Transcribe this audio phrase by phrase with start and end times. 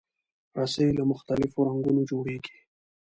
[0.59, 2.57] رسۍ له مختلفو رنګونو جوړېږي.